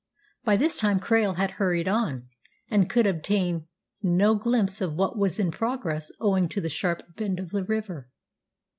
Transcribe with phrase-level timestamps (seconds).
[0.43, 2.27] By this time Krail had hurried on,
[2.71, 3.67] and could obtain
[4.01, 8.09] no glimpse of what was in progress owing to the sharp bend of the river.